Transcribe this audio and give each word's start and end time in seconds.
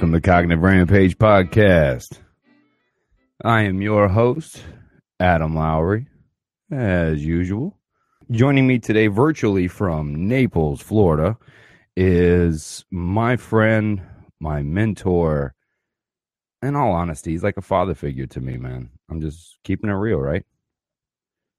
Welcome 0.00 0.12
to 0.12 0.16
the 0.16 0.30
Cognitive 0.30 0.62
Rampage 0.62 1.18
Podcast. 1.18 2.20
I 3.44 3.64
am 3.64 3.82
your 3.82 4.08
host, 4.08 4.62
Adam 5.20 5.54
Lowry, 5.54 6.06
as 6.72 7.22
usual. 7.22 7.78
Joining 8.30 8.66
me 8.66 8.78
today 8.78 9.08
virtually 9.08 9.68
from 9.68 10.26
Naples, 10.26 10.80
Florida, 10.80 11.36
is 11.98 12.82
my 12.90 13.36
friend, 13.36 14.00
my 14.40 14.62
mentor. 14.62 15.54
In 16.62 16.76
all 16.76 16.92
honesty, 16.92 17.32
he's 17.32 17.44
like 17.44 17.58
a 17.58 17.60
father 17.60 17.94
figure 17.94 18.26
to 18.28 18.40
me, 18.40 18.56
man. 18.56 18.88
I'm 19.10 19.20
just 19.20 19.58
keeping 19.64 19.90
it 19.90 19.92
real, 19.92 20.18
right? 20.18 20.46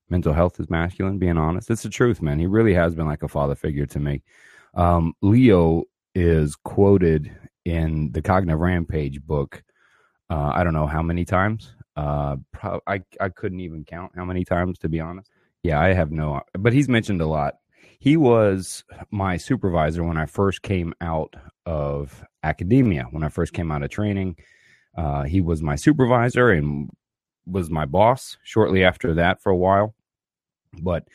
Mental 0.10 0.34
health 0.34 0.60
is 0.60 0.68
masculine, 0.68 1.20
being 1.20 1.38
honest. 1.38 1.70
It's 1.70 1.84
the 1.84 1.90
truth, 1.90 2.24
man. 2.24 2.40
He 2.40 2.48
really 2.48 2.74
has 2.74 2.96
been 2.96 3.06
like 3.06 3.22
a 3.22 3.28
father 3.28 3.54
figure 3.54 3.86
to 3.86 4.00
me. 4.00 4.24
Um, 4.74 5.14
Leo 5.22 5.84
is 6.16 6.56
quoted 6.56 7.32
in 7.66 8.12
the 8.12 8.22
Cognitive 8.22 8.60
Rampage 8.60 9.22
book. 9.22 9.64
Uh, 10.30 10.52
I 10.54 10.64
don't 10.64 10.74
know 10.74 10.88
how 10.88 11.02
many 11.02 11.26
times. 11.26 11.76
Uh, 11.96 12.38
pro- 12.52 12.82
I 12.88 13.02
I 13.20 13.30
couldn't 13.30 13.60
even 13.60 13.84
count 13.84 14.14
how 14.16 14.26
many 14.26 14.46
times 14.46 14.80
to 14.80 14.90
be 14.90 15.00
honest. 15.00 15.30
Yeah, 15.64 15.80
I 15.80 15.94
have 15.94 16.12
no. 16.12 16.42
But 16.58 16.74
he's 16.74 16.90
mentioned 16.90 17.22
a 17.22 17.28
lot. 17.28 17.56
He 18.00 18.18
was 18.18 18.84
my 19.12 19.38
supervisor 19.38 20.04
when 20.04 20.18
I 20.18 20.26
first 20.26 20.64
came 20.64 20.94
out 21.02 21.36
of 21.66 22.24
academia. 22.44 23.08
When 23.12 23.24
I 23.24 23.30
first 23.30 23.54
came 23.54 23.72
out 23.72 23.84
of 23.84 23.92
training, 23.92 24.38
uh, 24.98 25.24
he 25.24 25.42
was 25.42 25.62
my 25.62 25.76
supervisor 25.76 26.50
and 26.50 26.90
was 27.46 27.70
my 27.70 27.86
boss. 27.86 28.38
Shortly 28.44 28.84
after 28.84 29.14
that, 29.16 29.42
for 29.42 29.52
a 29.52 29.58
while, 29.58 29.94
but 30.82 31.08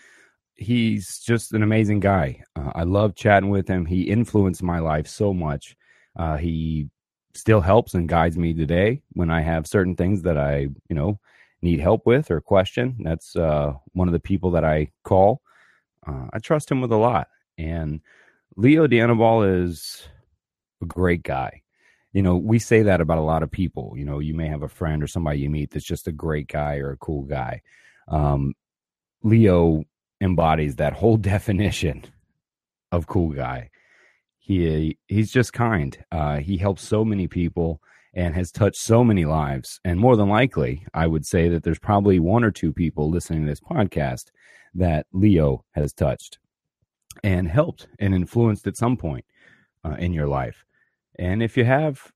he's 0.55 1.19
just 1.20 1.52
an 1.52 1.62
amazing 1.62 2.00
guy. 2.00 2.42
Uh, 2.55 2.72
I 2.74 2.84
love 2.84 3.14
chatting 3.14 3.50
with 3.50 3.69
him. 3.69 3.86
He 3.86 4.02
influenced 4.02 4.62
my 4.62 4.78
life 4.78 5.06
so 5.08 5.33
much. 5.34 5.77
Uh, 6.17 6.36
he 6.36 6.89
still 7.34 7.61
helps 7.61 7.95
and 7.95 8.09
guides 8.09 8.36
me 8.36 8.55
today 8.55 9.03
when 9.12 9.31
I 9.31 9.42
have 9.42 9.67
certain 9.67 9.95
things 9.95 10.23
that 10.23 10.39
I, 10.39 10.69
you 10.89 10.97
know, 10.97 11.19
need 11.62 11.81
help 11.81 12.06
with 12.06 12.31
or 12.31 12.41
question. 12.41 12.97
That's 13.00 13.36
uh, 13.36 13.75
one 13.92 14.08
of 14.08 14.12
the 14.12 14.20
people 14.20 14.53
that 14.53 14.64
I 14.64 14.91
call. 15.05 15.42
Uh, 16.06 16.27
I 16.33 16.39
trust 16.39 16.70
him 16.70 16.81
with 16.81 16.92
a 16.92 16.97
lot. 16.97 17.28
And 17.58 18.00
Leo 18.56 18.86
D'Anniballe 18.86 19.64
is 19.64 20.08
a 20.83 20.86
great 20.86 21.23
guy. 21.23 21.62
You 22.12 22.23
know, 22.23 22.36
we 22.36 22.58
say 22.58 22.83
that 22.83 23.01
about 23.03 23.19
a 23.19 23.23
lot 23.23 23.42
of 23.42 23.51
people. 23.51 23.92
You 23.97 24.06
know, 24.06 24.20
you 24.20 24.33
may 24.33 24.48
have 24.48 24.62
a 24.62 24.69
friend 24.69 25.03
or 25.03 25.06
somebody 25.06 25.41
you 25.41 25.51
meet 25.51 25.70
that's 25.70 25.84
just 25.84 26.08
a 26.08 26.12
great 26.12 26.48
guy 26.48 26.77
or 26.77 26.92
a 26.92 26.97
cool 26.97 27.23
guy. 27.23 27.61
Um, 28.08 28.55
Leo 29.23 29.84
embodies 30.20 30.77
that 30.77 30.95
whole 30.95 31.17
definition 31.34 32.05
of 32.92 33.06
cool 33.06 33.30
guy. 33.30 33.70
He 34.47 34.97
he's 35.08 35.33
just 35.33 35.52
kind. 35.52 35.98
Uh, 36.12 36.36
he 36.36 36.56
helps 36.56 36.83
so 36.83 37.05
many 37.05 37.27
people 37.27 37.83
and 38.14 38.33
has 38.33 38.52
touched 38.52 38.80
so 38.80 39.02
many 39.02 39.25
lives. 39.25 39.80
And 39.84 39.98
more 39.98 40.14
than 40.16 40.28
likely, 40.28 40.86
I 40.94 41.08
would 41.08 41.27
say 41.27 41.48
that 41.48 41.64
there's 41.64 41.80
probably 41.80 42.20
one 42.20 42.44
or 42.44 42.52
two 42.52 42.72
people 42.72 43.11
listening 43.11 43.42
to 43.42 43.50
this 43.50 43.58
podcast 43.58 44.27
that 44.74 45.06
Leo 45.12 45.64
has 45.72 45.92
touched 45.92 46.39
and 47.24 47.48
helped 47.48 47.89
and 47.98 48.14
influenced 48.14 48.69
at 48.69 48.77
some 48.77 48.97
point 48.97 49.24
uh, 49.84 49.97
in 49.98 50.12
your 50.12 50.28
life. 50.28 50.64
And 51.19 51.42
if 51.42 51.56
you 51.56 51.64
have, 51.64 52.12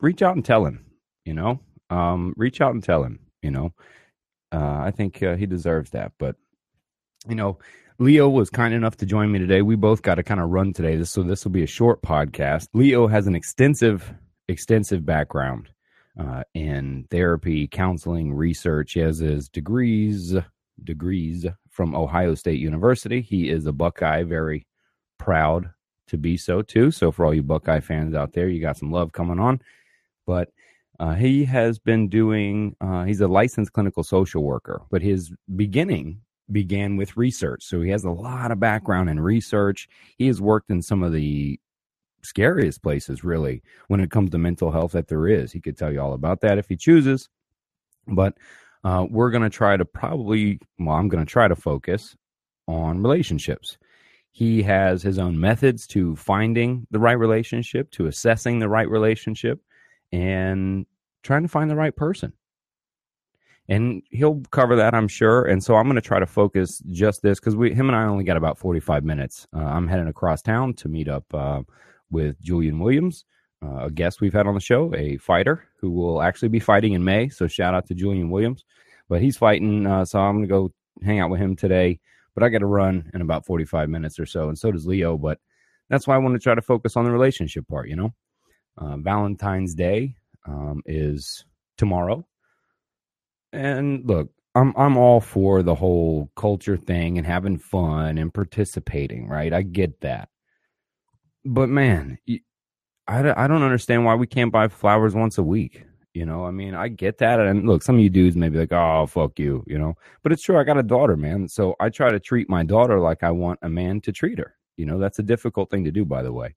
reach 0.00 0.20
out 0.20 0.36
and 0.36 0.44
tell 0.44 0.66
him. 0.66 0.84
You 1.24 1.32
know, 1.32 1.60
um, 1.88 2.34
reach 2.36 2.60
out 2.60 2.74
and 2.74 2.84
tell 2.84 3.02
him. 3.02 3.20
You 3.40 3.52
know, 3.52 3.72
uh, 4.52 4.80
I 4.82 4.90
think 4.90 5.22
uh, 5.22 5.36
he 5.36 5.46
deserves 5.46 5.88
that. 5.92 6.12
But 6.18 6.36
you 7.26 7.36
know, 7.36 7.58
Leo 8.00 8.28
was 8.28 8.48
kind 8.48 8.72
enough 8.72 8.96
to 8.96 9.06
join 9.06 9.32
me 9.32 9.40
today. 9.40 9.60
We 9.60 9.74
both 9.74 10.02
got 10.02 10.16
to 10.16 10.22
kind 10.22 10.40
of 10.40 10.50
run 10.50 10.72
today, 10.72 11.02
so 11.02 11.24
this 11.24 11.44
will 11.44 11.50
be 11.50 11.64
a 11.64 11.66
short 11.66 12.00
podcast. 12.00 12.68
Leo 12.72 13.08
has 13.08 13.26
an 13.26 13.34
extensive, 13.34 14.14
extensive 14.46 15.04
background 15.04 15.68
uh, 16.16 16.44
in 16.54 17.08
therapy, 17.10 17.66
counseling, 17.66 18.32
research. 18.32 18.92
He 18.92 19.00
has 19.00 19.18
his 19.18 19.48
degrees, 19.48 20.36
degrees 20.84 21.44
from 21.70 21.96
Ohio 21.96 22.36
State 22.36 22.60
University. 22.60 23.20
He 23.20 23.48
is 23.48 23.66
a 23.66 23.72
Buckeye, 23.72 24.22
very 24.22 24.64
proud 25.18 25.68
to 26.06 26.16
be 26.16 26.36
so 26.36 26.62
too. 26.62 26.92
So 26.92 27.10
for 27.10 27.26
all 27.26 27.34
you 27.34 27.42
Buckeye 27.42 27.80
fans 27.80 28.14
out 28.14 28.32
there, 28.32 28.48
you 28.48 28.60
got 28.60 28.76
some 28.76 28.92
love 28.92 29.10
coming 29.10 29.40
on. 29.40 29.60
But 30.24 30.50
uh, 31.00 31.14
he 31.14 31.44
has 31.46 31.80
been 31.80 32.08
doing. 32.08 32.76
Uh, 32.80 33.02
he's 33.02 33.20
a 33.20 33.26
licensed 33.26 33.72
clinical 33.72 34.04
social 34.04 34.44
worker, 34.44 34.82
but 34.88 35.02
his 35.02 35.32
beginning 35.56 36.20
began 36.50 36.96
with 36.96 37.16
research. 37.16 37.64
So 37.64 37.80
he 37.80 37.90
has 37.90 38.04
a 38.04 38.10
lot 38.10 38.50
of 38.50 38.60
background 38.60 39.10
in 39.10 39.20
research. 39.20 39.88
He 40.16 40.26
has 40.26 40.40
worked 40.40 40.70
in 40.70 40.82
some 40.82 41.02
of 41.02 41.12
the 41.12 41.58
scariest 42.22 42.82
places, 42.82 43.24
really, 43.24 43.62
when 43.88 44.00
it 44.00 44.10
comes 44.10 44.30
to 44.30 44.38
mental 44.38 44.70
health 44.70 44.92
that 44.92 45.08
there 45.08 45.28
is. 45.28 45.52
He 45.52 45.60
could 45.60 45.76
tell 45.76 45.92
you 45.92 46.00
all 46.00 46.14
about 46.14 46.40
that 46.40 46.58
if 46.58 46.68
he 46.68 46.76
chooses. 46.76 47.28
But 48.06 48.34
uh, 48.84 49.06
we're 49.08 49.30
going 49.30 49.42
to 49.42 49.50
try 49.50 49.76
to 49.76 49.84
probably, 49.84 50.60
well, 50.78 50.96
I'm 50.96 51.08
going 51.08 51.24
to 51.24 51.30
try 51.30 51.48
to 51.48 51.56
focus 51.56 52.16
on 52.66 53.02
relationships. 53.02 53.78
He 54.32 54.62
has 54.62 55.02
his 55.02 55.18
own 55.18 55.38
methods 55.40 55.86
to 55.88 56.14
finding 56.16 56.86
the 56.90 56.98
right 56.98 57.18
relationship, 57.18 57.90
to 57.92 58.06
assessing 58.06 58.58
the 58.58 58.68
right 58.68 58.88
relationship, 58.88 59.60
and 60.12 60.86
trying 61.22 61.42
to 61.42 61.48
find 61.48 61.70
the 61.70 61.76
right 61.76 61.94
person 61.94 62.32
and 63.68 64.02
he'll 64.10 64.40
cover 64.50 64.76
that, 64.76 64.94
I'm 64.94 65.08
sure. 65.08 65.44
And 65.44 65.62
so 65.62 65.76
I'm 65.76 65.84
going 65.84 65.96
to 65.96 66.00
try 66.00 66.18
to 66.18 66.26
focus 66.26 66.82
just 66.90 67.20
this 67.22 67.38
because 67.38 67.54
we, 67.54 67.74
him 67.74 67.88
and 67.88 67.96
I 67.96 68.04
only 68.04 68.24
got 68.24 68.38
about 68.38 68.58
45 68.58 69.04
minutes. 69.04 69.46
Uh, 69.54 69.60
I'm 69.60 69.86
heading 69.86 70.08
across 70.08 70.40
town 70.40 70.72
to 70.74 70.88
meet 70.88 71.06
up 71.06 71.24
uh, 71.34 71.62
with 72.10 72.40
Julian 72.40 72.78
Williams, 72.78 73.26
uh, 73.62 73.84
a 73.84 73.90
guest 73.90 74.22
we've 74.22 74.32
had 74.32 74.46
on 74.46 74.54
the 74.54 74.60
show, 74.60 74.94
a 74.94 75.18
fighter 75.18 75.64
who 75.80 75.90
will 75.90 76.22
actually 76.22 76.48
be 76.48 76.60
fighting 76.60 76.94
in 76.94 77.04
May. 77.04 77.28
So 77.28 77.46
shout 77.46 77.74
out 77.74 77.86
to 77.88 77.94
Julian 77.94 78.30
Williams. 78.30 78.64
But 79.08 79.20
he's 79.20 79.36
fighting, 79.36 79.86
uh, 79.86 80.04
so 80.04 80.18
I'm 80.18 80.36
going 80.36 80.48
to 80.48 80.48
go 80.48 80.72
hang 81.04 81.20
out 81.20 81.30
with 81.30 81.40
him 81.40 81.54
today. 81.54 82.00
But 82.34 82.42
I 82.42 82.48
got 82.50 82.58
to 82.58 82.66
run 82.66 83.10
in 83.12 83.20
about 83.20 83.44
45 83.44 83.88
minutes 83.88 84.18
or 84.18 84.26
so, 84.26 84.48
and 84.48 84.58
so 84.58 84.70
does 84.70 84.86
Leo. 84.86 85.16
But 85.16 85.38
that's 85.90 86.06
why 86.06 86.14
I 86.14 86.18
want 86.18 86.34
to 86.34 86.38
try 86.38 86.54
to 86.54 86.62
focus 86.62 86.96
on 86.96 87.04
the 87.04 87.10
relationship 87.10 87.66
part. 87.66 87.88
You 87.88 87.96
know, 87.96 88.14
uh, 88.76 88.96
Valentine's 88.98 89.74
Day 89.74 90.14
um, 90.46 90.82
is 90.86 91.44
tomorrow 91.76 92.24
and 93.52 94.06
look, 94.06 94.30
I'm 94.54 94.72
I'm 94.76 94.96
all 94.96 95.20
for 95.20 95.62
the 95.62 95.74
whole 95.74 96.30
culture 96.36 96.76
thing 96.76 97.18
and 97.18 97.26
having 97.26 97.58
fun 97.58 98.18
and 98.18 98.32
participating, 98.32 99.28
right? 99.28 99.52
I 99.52 99.62
get 99.62 100.00
that. 100.00 100.28
But 101.44 101.68
man, 101.68 102.18
I, 103.06 103.44
I 103.44 103.46
don't 103.46 103.62
understand 103.62 104.04
why 104.04 104.14
we 104.14 104.26
can't 104.26 104.52
buy 104.52 104.68
flowers 104.68 105.14
once 105.14 105.38
a 105.38 105.42
week. 105.42 105.84
You 106.14 106.26
know, 106.26 106.44
I 106.44 106.50
mean, 106.50 106.74
I 106.74 106.88
get 106.88 107.18
that. 107.18 107.38
And 107.38 107.66
look, 107.66 107.82
some 107.82 107.96
of 107.96 108.00
you 108.00 108.10
dudes 108.10 108.36
may 108.36 108.48
be 108.48 108.58
like, 108.58 108.72
oh, 108.72 109.06
fuck 109.06 109.38
you, 109.38 109.62
you 109.66 109.78
know, 109.78 109.94
but 110.22 110.32
it's 110.32 110.42
true. 110.42 110.58
I 110.58 110.64
got 110.64 110.78
a 110.78 110.82
daughter, 110.82 111.16
man. 111.16 111.48
So 111.48 111.76
I 111.78 111.90
try 111.90 112.10
to 112.10 112.18
treat 112.18 112.50
my 112.50 112.64
daughter 112.64 112.98
like 112.98 113.22
I 113.22 113.30
want 113.30 113.60
a 113.62 113.68
man 113.68 114.00
to 114.02 114.12
treat 114.12 114.38
her. 114.38 114.56
You 114.76 114.86
know, 114.86 114.98
that's 114.98 115.18
a 115.18 115.22
difficult 115.22 115.70
thing 115.70 115.84
to 115.84 115.92
do, 115.92 116.04
by 116.04 116.22
the 116.22 116.32
way. 116.32 116.54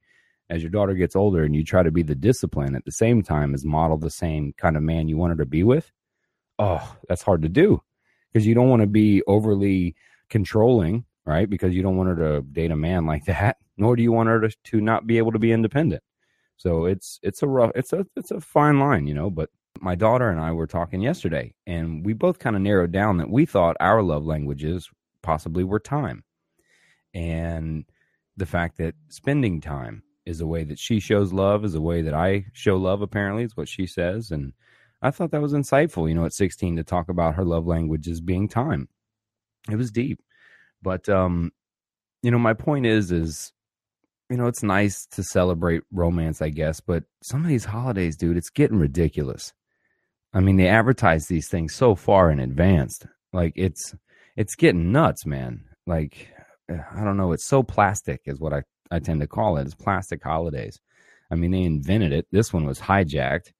As 0.49 0.61
your 0.63 0.71
daughter 0.71 0.93
gets 0.93 1.15
older 1.15 1.43
and 1.43 1.55
you 1.55 1.63
try 1.63 1.83
to 1.83 1.91
be 1.91 2.03
the 2.03 2.15
discipline 2.15 2.75
at 2.75 2.85
the 2.85 2.91
same 2.91 3.21
time 3.21 3.53
as 3.53 3.63
model 3.63 3.97
the 3.97 4.09
same 4.09 4.53
kind 4.57 4.75
of 4.75 4.83
man 4.83 5.07
you 5.07 5.17
want 5.17 5.31
her 5.31 5.37
to 5.37 5.45
be 5.45 5.63
with, 5.63 5.91
oh, 6.61 6.95
that's 7.09 7.23
hard 7.23 7.41
to 7.41 7.49
do 7.49 7.81
because 8.31 8.45
you 8.45 8.53
don't 8.53 8.69
want 8.69 8.81
to 8.81 8.87
be 8.87 9.23
overly 9.25 9.95
controlling, 10.29 11.03
right? 11.25 11.49
Because 11.49 11.73
you 11.73 11.81
don't 11.81 11.97
want 11.97 12.09
her 12.09 12.15
to 12.15 12.41
date 12.43 12.71
a 12.71 12.75
man 12.75 13.05
like 13.05 13.25
that, 13.25 13.57
nor 13.77 13.95
do 13.95 14.03
you 14.03 14.11
want 14.11 14.29
her 14.29 14.39
to, 14.41 14.55
to 14.65 14.79
not 14.79 15.07
be 15.07 15.17
able 15.17 15.31
to 15.31 15.39
be 15.39 15.51
independent. 15.51 16.03
So 16.57 16.85
it's 16.85 17.19
it's 17.23 17.41
a 17.41 17.47
rough 17.47 17.71
it's 17.73 17.91
a 17.91 18.05
it's 18.15 18.29
a 18.29 18.39
fine 18.39 18.79
line, 18.79 19.07
you 19.07 19.15
know, 19.15 19.31
but 19.31 19.49
my 19.79 19.95
daughter 19.95 20.29
and 20.29 20.39
I 20.39 20.51
were 20.51 20.67
talking 20.67 21.01
yesterday 21.01 21.55
and 21.65 22.05
we 22.05 22.13
both 22.13 22.37
kind 22.37 22.55
of 22.55 22.61
narrowed 22.61 22.91
down 22.91 23.17
that 23.17 23.31
we 23.31 23.47
thought 23.47 23.77
our 23.79 24.03
love 24.03 24.23
languages 24.23 24.87
possibly 25.23 25.63
were 25.63 25.79
time. 25.79 26.23
And 27.15 27.85
the 28.37 28.45
fact 28.45 28.77
that 28.77 28.93
spending 29.09 29.59
time 29.59 30.03
is 30.27 30.39
a 30.39 30.45
way 30.45 30.63
that 30.65 30.77
she 30.77 30.99
shows 30.99 31.33
love 31.33 31.65
is 31.65 31.73
a 31.73 31.81
way 31.81 32.03
that 32.03 32.13
I 32.13 32.45
show 32.53 32.77
love 32.77 33.01
apparently 33.01 33.43
is 33.43 33.57
what 33.57 33.67
she 33.67 33.87
says 33.87 34.29
and 34.29 34.53
I 35.01 35.11
thought 35.11 35.31
that 35.31 35.41
was 35.41 35.53
insightful, 35.53 36.07
you 36.07 36.15
know, 36.15 36.25
at 36.25 36.33
16 36.33 36.75
to 36.77 36.83
talk 36.83 37.09
about 37.09 37.35
her 37.35 37.45
love 37.45 37.65
language 37.65 38.07
as 38.07 38.21
being 38.21 38.47
time. 38.47 38.87
It 39.69 39.75
was 39.75 39.91
deep. 39.91 40.19
But 40.81 41.07
um, 41.09 41.51
you 42.21 42.31
know, 42.31 42.39
my 42.39 42.53
point 42.53 42.85
is 42.85 43.11
is 43.11 43.51
you 44.29 44.37
know, 44.37 44.47
it's 44.47 44.63
nice 44.63 45.05
to 45.07 45.23
celebrate 45.23 45.83
romance, 45.91 46.41
I 46.41 46.49
guess, 46.49 46.79
but 46.79 47.03
some 47.21 47.41
of 47.41 47.49
these 47.49 47.65
holidays, 47.65 48.15
dude, 48.15 48.37
it's 48.37 48.49
getting 48.49 48.79
ridiculous. 48.79 49.51
I 50.33 50.39
mean, 50.39 50.55
they 50.55 50.69
advertise 50.69 51.27
these 51.27 51.49
things 51.49 51.75
so 51.75 51.95
far 51.95 52.31
in 52.31 52.39
advance. 52.39 52.97
Like 53.33 53.53
it's 53.55 53.93
it's 54.37 54.55
getting 54.55 54.91
nuts, 54.91 55.25
man. 55.25 55.65
Like 55.85 56.29
I 56.69 57.03
don't 57.03 57.17
know, 57.17 57.33
it's 57.33 57.47
so 57.47 57.61
plastic 57.63 58.21
is 58.25 58.39
what 58.39 58.53
I 58.53 58.63
I 58.89 58.99
tend 58.99 59.21
to 59.21 59.27
call 59.27 59.57
it. 59.57 59.63
It's 59.63 59.75
plastic 59.75 60.23
holidays. 60.23 60.79
I 61.29 61.35
mean, 61.35 61.51
they 61.51 61.63
invented 61.63 62.11
it. 62.11 62.27
This 62.31 62.53
one 62.53 62.65
was 62.65 62.79
hijacked. 62.79 63.51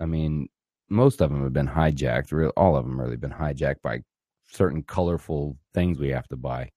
I 0.00 0.06
mean, 0.06 0.48
most 0.88 1.20
of 1.20 1.30
them 1.30 1.42
have 1.42 1.52
been 1.52 1.68
hijacked. 1.68 2.52
All 2.56 2.76
of 2.76 2.84
them 2.84 3.00
really 3.00 3.16
been 3.16 3.30
hijacked 3.32 3.82
by 3.82 4.00
certain 4.48 4.82
colorful 4.82 5.56
things 5.74 5.98
we 5.98 6.10
have 6.10 6.28
to 6.28 6.36
buy. 6.36 6.70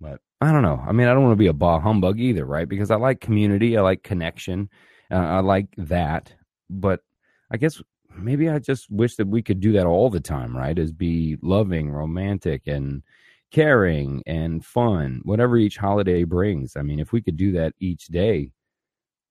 But 0.00 0.20
I 0.40 0.52
don't 0.52 0.62
know. 0.62 0.82
I 0.86 0.92
mean, 0.92 1.08
I 1.08 1.14
don't 1.14 1.22
want 1.22 1.32
to 1.32 1.36
be 1.36 1.46
a 1.46 1.52
bah 1.52 1.78
humbug 1.80 2.18
either, 2.20 2.44
right? 2.44 2.68
Because 2.68 2.90
I 2.90 2.96
like 2.96 3.20
community, 3.20 3.76
I 3.76 3.82
like 3.82 4.02
connection, 4.02 4.68
Uh, 5.10 5.16
I 5.16 5.40
like 5.40 5.68
that, 5.76 6.34
but 6.70 7.00
I 7.50 7.56
guess 7.56 7.80
maybe 8.16 8.48
I 8.48 8.58
just 8.58 8.90
wish 8.90 9.16
that 9.16 9.28
we 9.28 9.42
could 9.42 9.60
do 9.60 9.72
that 9.72 9.86
all 9.86 10.10
the 10.10 10.20
time, 10.20 10.56
right? 10.56 10.78
Is 10.78 10.92
be 10.92 11.36
loving, 11.42 11.90
romantic, 11.90 12.66
and 12.66 13.02
caring 13.50 14.22
and 14.26 14.64
fun, 14.64 15.20
whatever 15.24 15.56
each 15.56 15.76
holiday 15.76 16.24
brings. 16.24 16.76
I 16.76 16.82
mean, 16.82 16.98
if 17.00 17.12
we 17.12 17.22
could 17.22 17.36
do 17.36 17.52
that 17.52 17.74
each 17.78 18.06
day, 18.06 18.50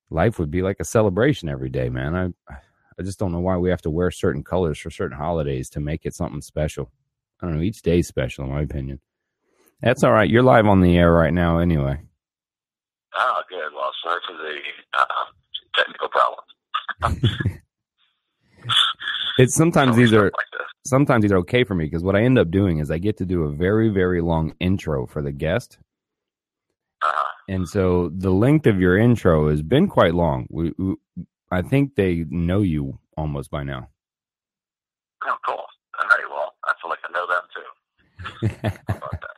life 0.10 0.40
would 0.40 0.52
be 0.52 0.62
like 0.62 0.78
a 0.80 0.86
celebration 0.86 1.50
every 1.50 1.70
day, 1.70 1.90
man. 1.90 2.16
I 2.16 2.56
I 3.00 3.04
just 3.04 3.20
don't 3.20 3.32
know 3.32 3.40
why 3.40 3.58
we 3.58 3.70
have 3.70 3.82
to 3.84 3.90
wear 3.90 4.12
certain 4.12 4.44
colors 4.44 4.80
for 4.80 4.92
certain 4.92 5.18
holidays 5.18 5.70
to 5.72 5.80
make 5.80 6.06
it 6.06 6.16
something 6.16 6.42
special. 6.42 6.92
I 7.42 7.48
don't 7.48 7.58
know. 7.58 7.64
Each 7.64 7.82
day's 7.82 8.08
special, 8.08 8.46
in 8.46 8.52
my 8.52 8.62
opinion. 8.62 9.00
That's 9.82 10.04
all 10.04 10.14
right. 10.14 10.30
You're 10.30 10.44
live 10.44 10.66
on 10.66 10.82
the 10.82 10.98
air 10.98 11.12
right 11.12 11.34
now, 11.34 11.58
anyway. 11.58 12.00
Oh, 13.16 13.42
good. 13.50 13.74
Well, 13.76 13.92
sorry 14.04 14.22
for 14.26 14.38
the 14.38 14.60
uh, 14.98 15.06
technical 15.76 16.10
problem. 16.10 16.44
it's 19.38 19.56
sometimes 19.56 19.96
these 19.96 20.14
are 20.14 20.26
like 20.26 20.68
sometimes 20.86 21.22
these 21.24 21.32
are 21.32 21.38
okay 21.38 21.64
for 21.64 21.76
me 21.76 21.86
because 21.86 22.04
what 22.04 22.16
I 22.16 22.22
end 22.22 22.38
up 22.38 22.52
doing 22.52 22.80
is 22.80 22.92
I 22.92 22.98
get 22.98 23.18
to 23.18 23.26
do 23.26 23.44
a 23.44 23.52
very 23.52 23.90
very 23.90 24.22
long 24.22 24.54
intro 24.60 25.06
for 25.06 25.22
the 25.22 25.32
guest, 25.32 25.78
uh-huh. 27.02 27.32
and 27.50 27.68
so 27.68 28.10
the 28.16 28.32
length 28.32 28.68
of 28.68 28.80
your 28.80 28.98
intro 28.98 29.50
has 29.50 29.62
been 29.62 29.88
quite 29.88 30.14
long. 30.14 30.48
We, 30.50 30.74
we, 30.78 30.96
I 31.54 31.62
think 31.62 31.96
they 31.96 32.26
know 32.30 32.62
you 32.62 33.00
almost 33.16 33.52
by 33.52 33.64
now. 33.64 33.88
Oh, 35.26 35.38
cool. 35.46 35.56
All 35.56 36.08
right. 36.10 36.20
Well, 36.30 36.54
I 36.66 36.74
feel 36.82 36.90
like 36.90 37.00
I 37.08 37.12
know 37.14 37.28
them 37.28 37.44
too. 37.54 37.64
How 38.88 38.98
about 38.98 39.22
that? 39.22 39.38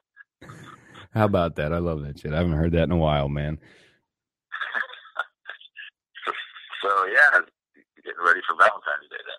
How 1.14 1.26
about 1.26 1.56
that? 1.56 1.74
I 1.74 1.80
love 1.80 2.04
that 2.04 2.20
shit. 2.20 2.34
I 2.34 2.38
haven't 2.38 2.54
heard 2.54 2.72
that 2.74 2.84
in 2.84 2.92
a 2.92 2.98
while, 2.98 3.30
man. 3.30 3.58
so 6.82 7.06
yeah, 7.08 7.40
getting 8.04 8.24
ready 8.26 8.42
for 8.48 8.56
Valentine's 8.56 9.10
Day 9.10 9.18
then. 9.18 9.36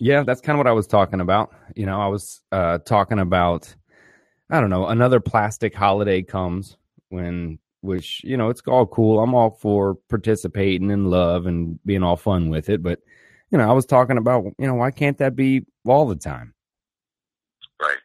Yeah, 0.00 0.22
that's 0.22 0.40
kind 0.40 0.56
of 0.56 0.58
what 0.58 0.66
I 0.66 0.72
was 0.72 0.86
talking 0.86 1.20
about. 1.20 1.54
You 1.76 1.84
know, 1.86 2.00
I 2.00 2.08
was 2.08 2.42
uh, 2.52 2.78
talking 2.78 3.18
about, 3.18 3.74
I 4.50 4.60
don't 4.60 4.70
know, 4.70 4.86
another 4.86 5.20
plastic 5.20 5.74
holiday 5.74 6.22
comes 6.22 6.76
when, 7.08 7.58
which, 7.84 8.24
you 8.24 8.36
know, 8.36 8.48
it's 8.48 8.62
all 8.66 8.86
cool. 8.86 9.20
I'm 9.20 9.34
all 9.34 9.50
for 9.50 9.96
participating 10.08 10.90
in 10.90 11.10
love 11.10 11.44
and 11.44 11.78
being 11.84 12.02
all 12.02 12.16
fun 12.16 12.48
with 12.48 12.70
it. 12.70 12.82
But, 12.82 13.00
you 13.50 13.58
know, 13.58 13.68
I 13.68 13.72
was 13.72 13.84
talking 13.84 14.16
about, 14.16 14.44
you 14.58 14.66
know, 14.66 14.74
why 14.74 14.90
can't 14.90 15.18
that 15.18 15.36
be 15.36 15.66
all 15.86 16.06
the 16.06 16.16
time? 16.16 16.54
Right. 17.80 17.98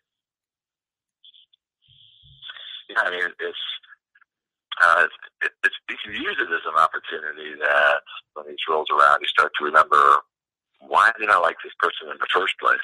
Yeah, 2.89 2.97
I 3.05 3.09
mean, 3.09 3.29
it's, 3.39 3.57
uh, 4.83 5.05
it, 5.43 5.51
it's, 5.63 5.75
you 5.89 5.95
can 6.03 6.13
use 6.13 6.35
it 6.39 6.53
as 6.53 6.61
an 6.67 6.77
opportunity 6.77 7.55
that 7.59 8.01
when 8.33 8.53
each 8.53 8.61
rolls 8.69 8.87
around, 8.91 9.19
you 9.21 9.27
start 9.27 9.51
to 9.59 9.65
remember 9.65 10.17
why 10.79 11.11
did 11.17 11.29
I 11.29 11.39
like 11.39 11.57
this 11.63 11.73
person 11.79 12.11
in 12.11 12.17
the 12.19 12.27
first 12.33 12.53
place? 12.59 12.77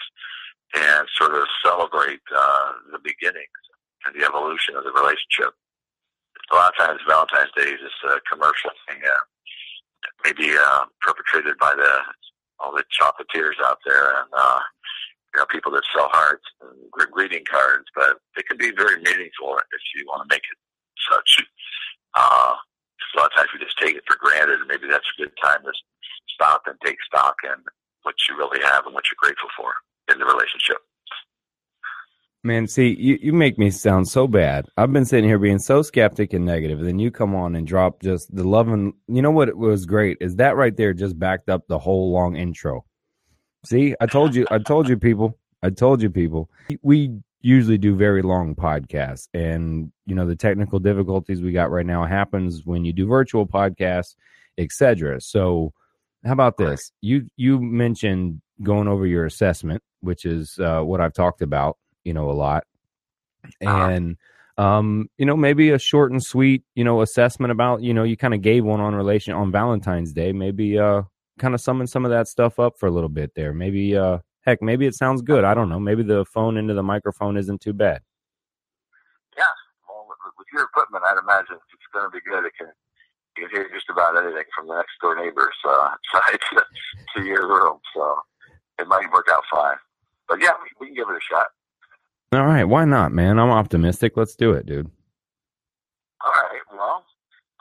And 0.73 1.07
sort 1.15 1.35
of 1.35 1.45
celebrate 1.63 2.19
uh, 2.35 2.71
the 2.91 2.99
beginnings 2.99 3.63
and 4.05 4.15
the 4.15 4.25
evolution 4.25 4.75
of 4.75 4.83
the 4.83 4.91
relationship. 4.91 5.53
A 6.51 6.55
lot 6.55 6.73
of 6.73 6.77
times, 6.77 7.01
Valentine's 7.07 7.51
Day 7.57 7.73
is 7.73 7.81
just 7.81 8.01
a 8.05 8.21
commercial 8.29 8.69
thing, 8.87 9.01
uh, 9.01 9.23
maybe 10.23 10.53
uh, 10.53 10.85
perpetrated 11.01 11.57
by 11.57 11.73
the 11.75 11.93
all 12.59 12.71
the 12.71 12.83
chocolatiers 12.87 13.59
out 13.65 13.79
there 13.85 14.21
and 14.21 14.29
uh, 14.31 14.59
you 15.33 15.39
know 15.41 15.45
people 15.51 15.71
that 15.73 15.83
sell 15.93 16.07
hearts 16.13 16.45
and 16.61 17.11
greeting 17.11 17.43
cards. 17.49 17.85
But 17.95 18.17
it 18.37 18.47
can 18.47 18.57
be 18.57 18.71
very 18.71 19.01
meaningful 19.01 19.57
if 19.57 19.81
you 19.95 20.05
want 20.07 20.21
to 20.23 20.33
make 20.33 20.43
it 20.45 20.57
such. 21.11 21.45
Uh, 22.15 22.53
a 23.15 23.17
lot 23.17 23.31
of 23.31 23.35
times 23.37 23.49
we 23.53 23.63
just 23.63 23.79
take 23.79 23.95
it 23.95 24.03
for 24.07 24.17
granted, 24.19 24.59
and 24.59 24.67
maybe 24.67 24.87
that's 24.87 25.07
a 25.17 25.21
good 25.21 25.31
time 25.41 25.63
to 25.63 25.71
stop 26.27 26.63
and 26.67 26.75
take 26.83 26.97
stock 27.03 27.35
and 27.43 27.61
what 28.03 28.15
you 28.29 28.37
really 28.37 28.61
have 28.61 28.85
and 28.85 28.93
what 28.93 29.03
you're 29.09 29.19
grateful 29.19 29.49
for 29.57 29.73
in 30.11 30.19
the 30.19 30.25
relationship. 30.25 30.77
Man, 32.45 32.67
see, 32.67 32.95
you, 32.99 33.17
you 33.23 33.33
make 33.33 33.57
me 33.57 33.71
sound 33.71 34.07
so 34.07 34.27
bad. 34.27 34.67
I've 34.77 34.93
been 34.93 35.05
sitting 35.05 35.27
here 35.27 35.39
being 35.39 35.57
so 35.57 35.81
skeptic 35.81 36.31
and 36.31 36.45
negative, 36.45 36.77
and 36.77 36.87
then 36.87 36.99
you 36.99 37.09
come 37.09 37.33
on 37.33 37.55
and 37.55 37.65
drop 37.65 38.03
just 38.03 38.35
the 38.35 38.47
love 38.47 38.67
and 38.67 38.93
you 39.07 39.23
know 39.23 39.31
what 39.31 39.57
was 39.57 39.87
great 39.87 40.17
is 40.21 40.35
that 40.35 40.55
right 40.55 40.77
there 40.77 40.93
just 40.93 41.17
backed 41.17 41.49
up 41.49 41.63
the 41.67 41.79
whole 41.79 42.11
long 42.11 42.35
intro. 42.35 42.85
See, 43.65 43.95
I 43.99 44.05
told 44.05 44.35
you, 44.35 44.45
I 44.51 44.59
told 44.59 44.87
you 44.87 44.95
people, 44.95 45.39
I 45.63 45.71
told 45.71 46.03
you 46.03 46.11
people. 46.11 46.51
We 46.83 47.17
usually 47.41 47.79
do 47.79 47.95
very 47.95 48.21
long 48.21 48.53
podcasts, 48.53 49.27
and 49.33 49.91
you 50.05 50.13
know 50.13 50.27
the 50.27 50.35
technical 50.35 50.77
difficulties 50.77 51.41
we 51.41 51.51
got 51.51 51.71
right 51.71 51.83
now 51.83 52.05
happens 52.05 52.61
when 52.63 52.85
you 52.85 52.93
do 52.93 53.07
virtual 53.07 53.47
podcasts, 53.47 54.13
etc. 54.59 55.19
So 55.19 55.73
how 56.23 56.33
about 56.33 56.57
this? 56.57 56.91
You 57.01 57.27
you 57.37 57.59
mentioned 57.59 58.39
going 58.61 58.87
over 58.87 59.07
your 59.07 59.25
assessment, 59.25 59.81
which 60.01 60.25
is 60.25 60.59
uh, 60.59 60.81
what 60.81 61.01
I've 61.01 61.13
talked 61.13 61.41
about, 61.41 61.77
you 62.05 62.13
know, 62.13 62.29
a 62.29 62.33
lot, 62.33 62.63
uh-huh. 63.61 63.89
and 63.89 64.17
um, 64.57 65.09
you 65.17 65.25
know, 65.25 65.35
maybe 65.35 65.71
a 65.71 65.79
short 65.79 66.11
and 66.11 66.23
sweet, 66.23 66.63
you 66.75 66.83
know, 66.83 67.01
assessment 67.01 67.51
about, 67.51 67.81
you 67.81 67.93
know, 67.93 68.03
you 68.03 68.15
kind 68.15 68.33
of 68.33 68.41
gave 68.41 68.63
one 68.63 68.79
on 68.79 68.95
relation 68.95 69.33
on 69.33 69.51
Valentine's 69.51 70.13
Day. 70.13 70.31
Maybe 70.31 70.79
uh, 70.79 71.01
kind 71.39 71.53
of 71.53 71.61
summon 71.61 71.87
some 71.87 72.05
of 72.05 72.11
that 72.11 72.27
stuff 72.27 72.59
up 72.59 72.77
for 72.79 72.87
a 72.87 72.91
little 72.91 73.09
bit 73.09 73.33
there. 73.35 73.53
Maybe 73.53 73.97
uh, 73.97 74.19
heck, 74.45 74.61
maybe 74.61 74.85
it 74.85 74.95
sounds 74.95 75.21
good. 75.21 75.43
I 75.43 75.53
don't 75.53 75.69
know. 75.69 75.79
Maybe 75.79 76.03
the 76.03 76.23
phone 76.25 76.57
into 76.57 76.73
the 76.73 76.83
microphone 76.83 77.35
isn't 77.35 77.61
too 77.61 77.73
bad. 77.73 78.01
Yeah, 79.35 79.43
well, 79.89 80.07
with 80.37 80.47
your 80.53 80.63
equipment, 80.63 81.03
I'd 81.05 81.19
imagine 81.21 81.55
it's 81.55 81.91
going 81.93 82.05
to 82.05 82.11
be 82.11 82.23
good. 82.29 82.45
It 82.45 82.53
can 82.57 82.67
you 83.37 83.47
can 83.47 83.51
hear 83.51 83.69
just 83.73 83.89
about 83.89 84.15
anything 84.15 84.47
from 84.55 84.67
the 84.67 84.75
next 84.75 84.93
door 85.01 85.15
neighbor's 85.15 85.55
uh, 85.67 85.89
side 86.13 86.39
to, 86.53 86.63
to 87.15 87.25
your 87.25 87.47
room. 87.49 87.79
So 87.93 88.19
it 88.79 88.87
might 88.87 89.11
work 89.11 89.27
out 89.29 89.43
fine. 89.51 89.75
But 90.29 90.41
yeah, 90.41 90.51
we, 90.63 90.69
we 90.79 90.87
can 90.87 90.95
give 90.95 91.09
it 91.09 91.17
a 91.17 91.27
shot. 91.29 91.47
All 92.31 92.45
right, 92.45 92.63
why 92.63 92.85
not, 92.85 93.11
man? 93.11 93.39
I'm 93.39 93.49
optimistic. 93.49 94.13
Let's 94.15 94.35
do 94.35 94.51
it, 94.53 94.65
dude. 94.65 94.89
All 96.25 96.31
right. 96.31 96.61
Well, 96.73 97.03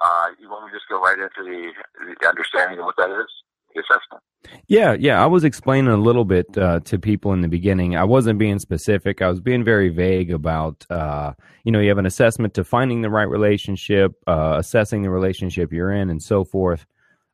uh, 0.02 0.26
you 0.40 0.49
want 0.49 0.66
me 0.66 0.70
to 0.70 0.76
just 0.76 0.88
go 0.88 1.00
right 1.00 1.19
into 1.19 1.31
the, 1.38 2.14
the 2.20 2.28
understanding 2.28 2.78
of 2.78 2.87
what 2.87 2.96
that 2.96 3.11
is, 3.11 3.26
the 3.75 3.81
assessment? 3.81 4.22
Yeah, 4.66 4.96
yeah. 4.99 5.22
I 5.22 5.26
was 5.26 5.44
explaining 5.44 5.90
a 5.90 5.96
little 5.96 6.25
bit 6.25 6.56
uh, 6.56 6.80
to 6.80 6.99
people 6.99 7.33
in 7.33 7.40
the 7.40 7.49
beginning. 7.49 7.97
I 7.97 8.04
wasn't 8.04 8.38
being 8.38 8.59
specific. 8.59 9.23
I 9.23 9.28
was 9.28 9.40
being 9.40 9.64
very 9.64 9.90
vague 9.90 10.33
about, 10.33 10.85
uh, 10.90 11.33
you 11.64 11.73
know, 11.73 11.80
you 11.80 11.88
have 11.88 11.99
an 11.99 12.06
assessment 12.06 12.54
to 12.54 12.64
finding 12.64 13.02
the 13.02 13.11
right 13.11 13.28
relationship, 13.28 14.12
uh, 14.26 14.56
assessing 14.59 15.02
the 15.02 15.11
relationship 15.11 15.73
you're 15.73 15.92
in, 15.92 16.11
and 16.11 16.23
so 16.23 16.44
forth. 16.44 16.87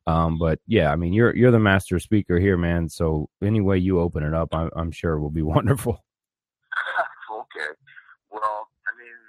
Um, 0.07 0.37
but 0.37 0.59
yeah, 0.67 0.91
I 0.91 0.95
mean, 0.95 1.13
you're 1.13 1.35
you're 1.35 1.51
the 1.51 1.59
master 1.59 1.99
speaker 1.99 2.39
here, 2.39 2.57
man. 2.57 2.89
So 2.89 3.29
any 3.43 3.61
way 3.61 3.77
you 3.77 3.99
open 3.99 4.23
it 4.23 4.33
up, 4.33 4.53
I, 4.53 4.67
I'm 4.75 4.91
sure 4.91 5.13
it 5.13 5.21
will 5.21 5.29
be 5.29 5.41
wonderful. 5.43 6.03
okay. 7.51 7.75
Well, 8.31 8.67
I 8.87 8.91
mean, 8.95 9.19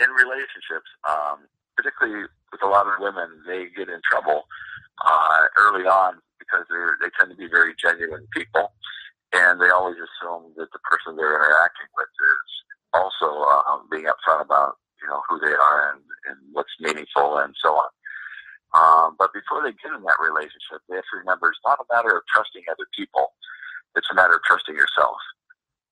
in 0.00 0.10
relationships, 0.14 0.88
um, 1.04 1.46
particularly 1.76 2.26
with 2.52 2.62
a 2.62 2.70
lot 2.70 2.86
of 2.86 3.02
women, 3.02 3.42
they 3.46 3.68
get 3.74 3.88
in 3.90 4.00
trouble 4.06 4.46
uh, 5.04 5.42
early 5.58 5.84
on 5.86 6.22
because 6.38 6.64
they're 6.70 6.96
they 7.02 7.10
tend 7.18 7.30
to 7.30 7.36
be 7.36 7.48
very 7.50 7.74
genuine 7.76 8.26
people, 8.32 8.72
and 9.34 9.60
they 9.60 9.70
always 9.70 9.98
assume 9.98 10.52
that 10.56 10.72
the 10.72 10.82
person 10.86 11.16
they're 11.16 11.36
interacting 11.36 11.90
with 11.96 12.10
is 12.10 12.48
also 12.94 13.44
um, 13.68 13.86
being 13.90 14.06
upfront 14.08 14.42
about 14.42 14.78
you 15.02 15.08
know 15.08 15.20
who 15.28 15.38
they 15.38 15.52
are 15.52 15.94
and, 15.94 16.02
and 16.30 16.38
what's 16.52 16.72
meaningful 16.80 17.38
and 17.38 17.54
so 17.62 17.74
on. 17.74 17.90
Um, 18.70 19.16
but 19.18 19.34
before 19.34 19.62
they 19.62 19.74
get 19.82 19.92
in 19.92 20.02
that 20.06 20.22
relationship, 20.22 20.80
they 20.88 20.96
have 20.96 21.08
to 21.10 21.18
remember 21.18 21.50
it's 21.50 21.66
not 21.66 21.82
a 21.82 21.88
matter 21.92 22.14
of 22.16 22.22
trusting 22.32 22.64
other 22.70 22.86
people; 22.96 23.34
it's 23.96 24.08
a 24.10 24.14
matter 24.14 24.34
of 24.38 24.42
trusting 24.46 24.74
yourself. 24.74 25.18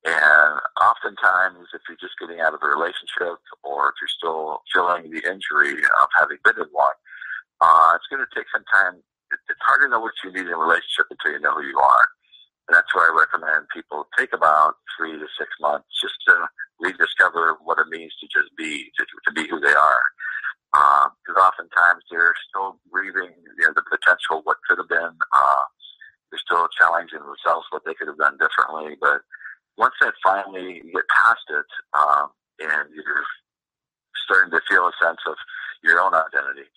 And 0.05 0.53
oftentimes, 0.79 1.67
if 1.75 1.81
you're 1.87 1.99
just 1.99 2.15
getting 2.19 2.39
out 2.39 2.53
of 2.53 2.63
a 2.63 2.69
relationship, 2.71 3.39
or 3.63 3.91
if 3.91 3.95
you're 3.99 4.15
still 4.15 4.63
feeling 4.71 5.11
the 5.11 5.23
injury 5.27 5.75
of 5.83 6.07
having 6.17 6.39
been 6.43 6.55
in 6.55 6.69
one, 6.71 6.95
uh, 7.59 7.99
it's 7.99 8.07
going 8.07 8.23
to 8.23 8.31
take 8.31 8.47
some 8.53 8.63
time 8.71 9.03
it's 9.31 9.65
hard 9.65 9.81
to 9.81 9.89
know 9.89 9.99
what 9.99 10.17
you 10.23 10.31
need 10.33 10.47
in 10.49 10.53
a 10.53 10.57
relationship 10.57 11.05
until 11.09 11.33
you 11.33 11.41
know 11.41 11.53
who 11.53 11.65
you 11.65 11.77
are. 11.77 12.05
And 12.67 12.77
that's 12.77 12.89
why 12.93 13.09
I 13.09 13.13
recommend 13.13 13.69
people 13.73 14.07
take 14.17 14.33
about 14.33 14.77
three 14.97 15.17
to 15.17 15.27
six 15.37 15.49
months 15.61 15.89
just 16.01 16.17
to 16.29 16.49
rediscover 16.79 17.57
what 17.65 17.81
it 17.81 17.89
means 17.89 18.13
to 18.21 18.27
just 18.29 18.53
be, 18.57 18.89
to, 18.97 19.03
to 19.05 19.31
be 19.33 19.49
who 19.49 19.59
they 19.59 19.73
are. 19.73 20.03
Because 20.69 21.37
uh, 21.37 21.45
oftentimes 21.49 22.05
they're 22.09 22.37
still 22.49 22.77
grieving 22.93 23.33
you 23.33 23.65
know, 23.65 23.73
the 23.73 23.85
potential 23.89 24.45
what 24.45 24.61
could 24.69 24.77
have 24.77 24.89
been. 24.89 25.17
Uh, 25.33 25.65
they're 26.29 26.45
still 26.45 26.69
challenging 26.77 27.25
themselves 27.25 27.65
what 27.73 27.81
they 27.85 27.97
could 27.97 28.07
have 28.07 28.21
done 28.21 28.37
differently. 28.37 28.93
But 29.01 29.25
once 29.81 29.97
that 30.01 30.13
finally 30.29 30.81
get 30.93 31.05
past 31.09 31.45
it, 31.49 31.69
um, 31.97 32.29
and 32.61 32.85
you're 32.93 33.25
starting 34.29 34.51
to 34.53 34.61
feel 34.69 34.85
a 34.85 34.93
sense 35.01 35.19
of 35.25 35.35
your 35.83 36.01
own 36.01 36.13
identity, 36.13 36.69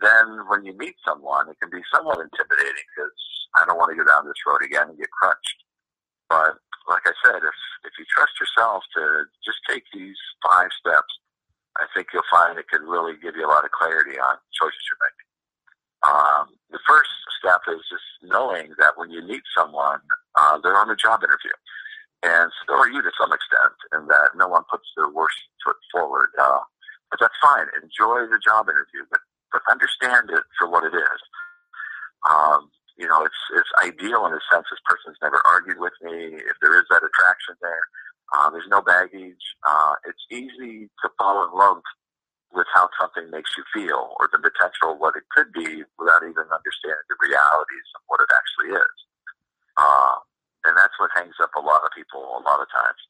then 0.00 0.44
when 0.48 0.64
you 0.64 0.76
meet 0.76 0.96
someone, 1.06 1.48
it 1.48 1.56
can 1.60 1.70
be 1.72 1.80
somewhat 1.92 2.20
intimidating 2.20 2.86
because 2.92 3.16
I 3.56 3.64
don't 3.64 3.78
want 3.80 3.92
to 3.92 4.00
go 4.00 4.04
down 4.08 4.28
this 4.28 4.40
road 4.46 4.64
again 4.64 4.88
and 4.88 4.98
get 4.98 5.12
crunched. 5.12 5.58
But 6.28 6.60
like 6.88 7.04
I 7.04 7.14
said, 7.24 7.40
if 7.40 7.58
if 7.84 7.92
you 7.98 8.04
trust 8.08 8.32
yourself 8.40 8.82
to 8.96 9.24
just 9.44 9.60
take 9.68 9.84
these 9.92 10.16
five 10.44 10.68
steps, 10.80 11.12
I 11.78 11.86
think 11.94 12.08
you'll 12.12 12.28
find 12.32 12.58
it 12.58 12.68
could 12.68 12.84
really 12.84 13.14
give 13.22 13.36
you 13.36 13.46
a 13.46 13.52
lot 13.52 13.64
of 13.64 13.70
clarity 13.72 14.18
on 14.18 14.36
choices 14.52 14.84
you're 14.88 15.04
making. 15.04 15.28
Um, 16.02 16.44
the 16.70 16.82
first 16.88 17.12
step 17.38 17.62
is 17.68 17.80
just 17.88 18.08
knowing 18.22 18.74
that 18.78 18.98
when 18.98 19.10
you 19.10 19.22
meet 19.22 19.42
someone, 19.56 20.00
uh, 20.40 20.58
they're 20.62 20.78
on 20.78 20.90
a 20.90 20.96
job 20.96 21.22
interview. 21.22 21.54
And 22.22 22.50
so 22.66 22.78
are 22.78 22.88
you 22.88 23.02
to 23.02 23.10
some 23.18 23.32
extent, 23.32 23.74
and 23.90 24.08
that 24.08 24.38
no 24.38 24.46
one 24.46 24.62
puts 24.70 24.86
their 24.96 25.10
worst 25.10 25.38
foot 25.64 25.76
forward. 25.90 26.30
Uh, 26.38 26.62
but 27.10 27.18
that's 27.20 27.36
fine. 27.42 27.66
Enjoy 27.82 28.24
the 28.30 28.40
job 28.40 28.70
interview, 28.70 29.04
but, 29.10 29.20
but 29.52 29.62
understand 29.70 30.30
it 30.30 30.46
for 30.58 30.70
what 30.70 30.84
it 30.84 30.94
is. 30.94 31.20
Um, 32.30 32.70
you 32.96 33.08
know, 33.08 33.24
it's 33.24 33.42
it's 33.58 33.68
ideal 33.82 34.24
in 34.26 34.32
a 34.32 34.42
sense. 34.46 34.70
This 34.70 34.80
person's 34.86 35.18
never 35.20 35.42
argued 35.48 35.82
with 35.82 35.96
me. 36.02 36.38
If 36.38 36.56
there 36.62 36.78
is 36.78 36.86
that 36.90 37.02
attraction 37.02 37.58
there, 37.60 37.84
uh, 38.32 38.50
there's 38.50 38.70
no 38.70 38.80
baggage. 38.80 39.42
Uh, 39.66 39.94
it's 40.06 40.22
easy 40.30 40.88
to 41.02 41.06
fall 41.18 41.42
in 41.44 41.50
love 41.56 41.82
with 42.54 42.68
how 42.72 42.88
something 43.00 43.28
makes 43.30 43.50
you 43.56 43.64
feel 43.72 44.12
or 44.20 44.28
the 44.30 44.38
potential 44.38 44.92
of 44.92 45.00
what 45.00 45.16
it 45.16 45.24
could 45.32 45.50
be 45.52 45.82
without 45.98 46.22
even 46.22 46.44
understanding 46.52 47.08
the 47.08 47.18
realities 47.20 47.88
of 47.96 48.02
what 48.06 48.20
it 48.20 48.28
actually 48.28 48.76
is. 48.76 48.96
Uh, 49.76 50.16
and 50.64 50.76
that's 50.76 50.94
what 50.98 51.10
hangs 51.14 51.36
up 51.42 51.50
a 51.56 51.60
lot 51.60 51.82
of 51.82 51.90
people 51.94 52.20
a 52.20 52.42
lot 52.42 52.60
of 52.60 52.68
times. 52.70 53.02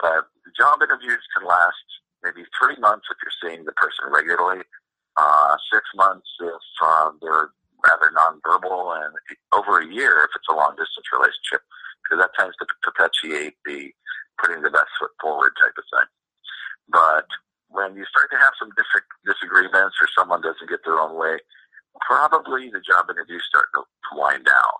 But 0.00 0.28
job 0.56 0.82
interviews 0.82 1.22
can 1.36 1.46
last 1.46 1.84
maybe 2.24 2.44
three 2.56 2.76
months 2.80 3.06
if 3.10 3.18
you're 3.22 3.40
seeing 3.40 3.64
the 3.64 3.76
person 3.76 4.08
regularly, 4.08 4.64
uh, 5.16 5.56
six 5.72 5.84
months 5.94 6.28
if 6.40 6.64
um, 6.82 7.18
they're 7.20 7.50
rather 7.86 8.12
nonverbal, 8.12 8.96
and 9.04 9.14
over 9.52 9.80
a 9.80 9.86
year 9.86 10.24
if 10.24 10.30
it's 10.36 10.48
a 10.50 10.56
long 10.56 10.76
distance 10.76 11.08
relationship, 11.12 11.64
because 12.04 12.20
that 12.20 12.32
tends 12.36 12.56
to 12.60 12.66
perpetuate 12.82 13.56
the 13.64 13.92
putting 14.40 14.62
the 14.62 14.72
best 14.72 14.88
foot 14.98 15.12
forward 15.20 15.52
type 15.60 15.76
of 15.76 15.84
thing. 15.92 16.08
But 16.88 17.28
when 17.68 17.94
you 17.94 18.04
start 18.08 18.30
to 18.32 18.38
have 18.40 18.52
some 18.58 18.72
dis- 18.76 19.12
disagreements 19.24 19.96
or 20.00 20.08
someone 20.16 20.40
doesn't 20.40 20.68
get 20.68 20.80
their 20.84 20.98
own 20.98 21.16
way, 21.16 21.38
probably 22.00 22.70
the 22.70 22.80
job 22.80 23.06
interviews 23.10 23.44
start 23.48 23.68
to, 23.74 23.84
wind 24.12 24.44
down. 24.44 24.74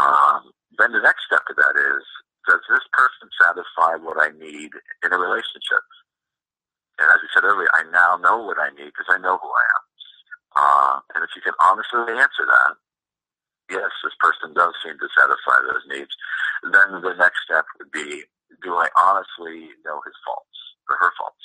Um, 0.00 0.50
then 0.78 0.92
the 0.92 1.02
next 1.02 1.26
step 1.26 1.44
to 1.46 1.54
that 1.54 1.76
is, 1.76 2.04
does 2.46 2.60
this 2.68 2.84
person 2.92 3.26
satisfy 3.40 3.96
what 4.00 4.20
I 4.20 4.30
need 4.36 4.70
in 5.04 5.10
a 5.12 5.18
relationship? 5.18 5.84
And 7.00 7.08
as 7.10 7.18
I 7.18 7.28
said 7.34 7.44
earlier, 7.44 7.68
I 7.74 7.88
now 7.90 8.20
know 8.20 8.44
what 8.44 8.60
I 8.60 8.70
need 8.76 8.92
because 8.92 9.10
I 9.10 9.18
know 9.18 9.38
who 9.40 9.50
I 9.50 9.64
am. 9.74 9.84
Uh, 10.54 10.96
and 11.16 11.20
if 11.24 11.30
you 11.34 11.42
can 11.42 11.56
honestly 11.58 12.14
answer 12.14 12.46
that, 12.46 12.78
yes, 13.70 13.90
this 14.04 14.14
person 14.20 14.54
does 14.54 14.74
seem 14.84 14.94
to 15.00 15.08
satisfy 15.18 15.58
those 15.66 15.84
needs, 15.90 16.14
then 16.70 17.02
the 17.02 17.16
next 17.18 17.42
step 17.42 17.66
would 17.78 17.90
be, 17.90 18.22
do 18.62 18.76
I 18.78 18.86
honestly 18.94 19.74
know 19.82 19.98
his 20.06 20.14
faults 20.22 20.58
or 20.86 20.96
her 21.00 21.12
faults? 21.18 21.44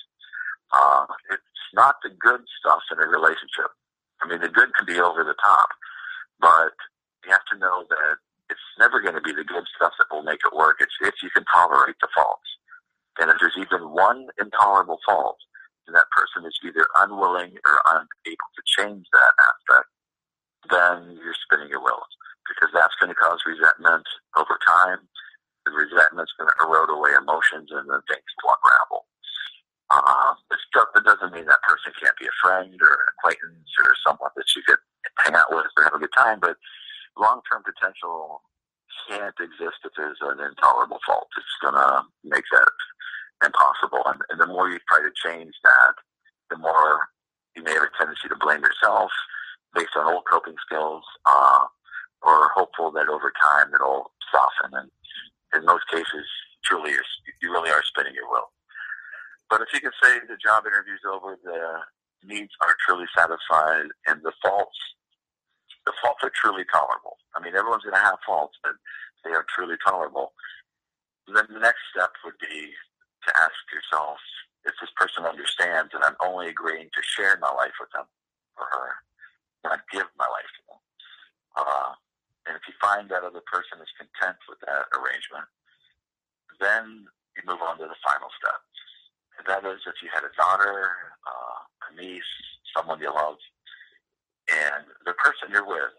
Uh, 0.70 1.06
it's 1.34 1.66
not 1.74 1.98
the 2.04 2.14
good 2.14 2.46
stuff 2.62 2.86
in 2.94 3.02
a 3.02 3.08
relationship. 3.10 3.74
I 4.22 4.28
mean, 4.28 4.42
the 4.42 4.54
good 4.54 4.70
can 4.78 4.86
be 4.86 5.00
over 5.00 5.24
the 5.24 5.38
top, 5.42 5.70
but 6.40 6.76
you 7.26 7.32
have 7.32 7.46
to 7.52 7.58
know 7.58 7.86
that 7.90 8.22
it's 8.50 8.70
never 8.80 9.02
going 9.02 9.16
to 9.16 9.22
be 9.22 9.34
the 9.34 9.46
good 9.46 9.66
stuff 9.76 9.94
that 9.98 10.10
will 10.14 10.24
make 10.24 10.42
it 10.46 10.56
work. 10.56 10.78
It's 10.82 10.94
if 11.02 11.16
you 11.24 11.30
can 11.30 11.46
tolerate 11.46 11.96
the 12.02 12.10
faults. 12.14 12.50
And 13.20 13.30
if 13.30 13.38
there's 13.40 13.58
even 13.60 13.92
one 13.92 14.28
intolerable 14.40 15.00
fault, 15.06 15.38
then 15.86 15.94
that 15.94 16.10
person 16.14 16.46
is 16.48 16.56
either 16.64 16.88
unwilling 17.02 17.58
or 17.66 17.76
unable 17.90 18.50
to 18.56 18.64
change 18.66 19.06
that 19.12 19.34
aspect, 19.38 19.90
then 20.70 21.18
you're 21.20 21.38
spinning 21.46 21.70
your 21.70 21.82
wheels 21.82 22.10
because 22.48 22.70
that's 22.74 22.96
going 23.00 23.10
to 23.10 23.18
cause 23.18 23.40
resentment 23.46 24.06
over 24.38 24.58
time. 24.66 25.02
The 25.66 25.74
resentment's 25.74 26.34
going 26.38 26.50
to 26.50 26.58
erode 26.66 26.90
away 26.90 27.14
emotions 27.18 27.70
and 27.74 27.86
then 27.90 28.02
things 28.10 28.30
will 28.42 28.56
unravel. 28.58 29.06
Uh, 29.90 30.34
it 31.00 31.06
doesn't 31.06 31.34
mean 31.34 31.46
that 31.48 31.64
person 31.64 31.94
can't 31.98 32.18
be 32.20 32.28
a 32.28 32.42
friend 32.44 32.76
or 32.82 32.94
an 32.94 33.10
acquaintance 33.18 33.72
or 33.82 33.96
someone 34.06 34.30
that 34.36 34.46
you 34.56 34.62
could 34.68 34.78
hang 35.26 35.36
out 35.36 35.50
with 35.50 35.66
or 35.78 35.84
have 35.84 35.96
a 35.96 36.00
good 36.00 36.14
time, 36.16 36.40
but 36.40 36.59
potential 37.80 38.42
can't 39.08 39.36
exist 39.40 39.80
if 39.86 39.92
there's 39.96 40.18
an 40.22 40.40
intolerable 40.44 41.00
fault. 41.06 41.28
It's 41.38 41.58
going 41.62 41.74
to 41.74 42.04
make 42.24 42.44
that 42.52 42.70
impossible. 43.46 44.04
And, 44.06 44.20
and 44.30 44.40
the 44.40 44.48
more 44.48 44.70
you 44.70 44.80
try 44.88 45.00
to 45.00 45.12
change 45.16 45.54
that, 45.64 45.94
the 46.50 46.58
more 46.58 47.08
you 47.56 47.64
may 47.64 47.74
have 47.74 47.84
a 47.84 47.98
tendency 47.98 48.28
to 48.28 48.36
blame 48.36 48.62
yourself 48.62 49.12
based 49.74 49.96
on 49.98 50.14
old 50.14 50.24
coping 50.30 50.56
skills, 50.66 51.04
uh, 51.26 51.66
or 52.22 52.50
hopeful 52.54 52.92
that 52.92 53.08
over 53.08 53.32
time 53.40 53.72
it'll 53.74 54.12
soften. 54.32 54.76
And 54.76 54.90
in 55.56 55.66
most 55.66 55.88
cases, 55.90 56.28
truly, 56.66 56.92
you're, 56.92 57.10
you 57.42 57.52
really 57.52 57.72
are 57.72 57.84
spinning 57.84 58.14
your 58.14 58.30
wheel. 58.30 58.52
But 59.50 59.62
if 59.62 59.70
you 59.74 59.80
can 59.80 59.96
say 60.04 60.20
the 60.28 60.38
job 60.38 60.66
interview's 60.68 61.02
over, 61.08 61.38
the 61.42 61.80
needs 62.28 62.52
are 62.62 62.76
truly 62.86 63.06
satisfied, 63.16 63.90
and 64.06 64.22
the 64.22 64.34
faults, 64.44 64.78
the 65.86 65.94
faults 66.04 66.22
are 66.24 66.32
truly 66.36 66.66
tolerable. 66.72 67.09
I 67.36 67.42
mean, 67.42 67.56
everyone's 67.56 67.84
going 67.84 67.96
to 67.96 68.02
have 68.02 68.20
faults, 68.26 68.58
but 68.64 68.74
they 69.24 69.32
are 69.32 69.46
truly 69.54 69.76
tolerable. 69.86 70.34
Then 71.28 71.46
the 71.50 71.62
next 71.62 71.82
step 71.94 72.10
would 72.26 72.38
be 72.42 72.74
to 72.74 73.30
ask 73.38 73.60
yourself 73.70 74.18
if 74.66 74.74
this 74.82 74.92
person 74.98 75.26
understands 75.26 75.94
that 75.94 76.04
I'm 76.04 76.20
only 76.20 76.50
agreeing 76.50 76.90
to 76.90 77.02
share 77.04 77.38
my 77.38 77.52
life 77.54 77.76
with 77.80 77.92
them 77.94 78.08
or 78.58 78.66
her, 78.66 78.90
not 79.64 79.86
give 79.92 80.08
my 80.18 80.28
life 80.28 80.52
to 80.58 80.62
them. 80.68 80.82
Uh, 81.56 81.92
and 82.48 82.58
if 82.58 82.64
you 82.66 82.74
find 82.82 83.08
that 83.14 83.24
other 83.24 83.44
person 83.46 83.78
is 83.78 83.92
content 84.00 84.40
with 84.50 84.60
that 84.66 84.90
arrangement, 84.98 85.46
then 86.60 87.06
you 87.38 87.44
move 87.46 87.62
on 87.62 87.78
to 87.78 87.88
the 87.88 88.00
final 88.04 88.32
step. 88.36 88.60
And 89.38 89.46
that 89.48 89.64
is 89.70 89.80
if 89.88 90.02
you 90.04 90.10
had 90.12 90.28
a 90.28 90.34
daughter, 90.36 90.92
uh, 91.24 91.60
a 91.88 91.90
niece, 91.96 92.34
someone 92.76 93.00
you 93.00 93.12
love, 93.14 93.40
and 94.50 94.84
the 95.06 95.14
person 95.16 95.54
you're 95.54 95.68
with, 95.68 95.96